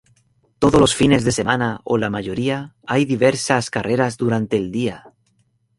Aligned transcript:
Todos 0.57 0.81
los 0.81 0.95
fines 0.95 1.23
de 1.25 1.31
semana, 1.31 1.79
o 1.83 1.99
la 1.99 2.09
mayoría, 2.09 2.73
hay 2.87 3.05
diversas 3.05 3.69
carreras 3.69 4.17
durante 4.17 4.57
el 4.57 4.71
día. 4.71 5.13